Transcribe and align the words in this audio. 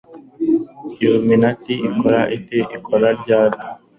iluminati 1.03 1.73
ikora 1.89 2.21
ite? 2.35 2.59
ikora 2.77 3.07
ryari 3.21 3.57